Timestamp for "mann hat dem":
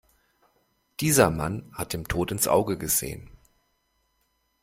1.29-2.07